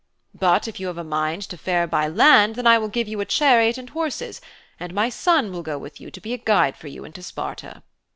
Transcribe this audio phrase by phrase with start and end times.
[0.33, 3.19] But if you have a mind to fare by land then will I give you
[3.21, 4.41] a chariot and horses,
[4.79, 7.83] and my son will go with you to be a guide for you into Sparta.'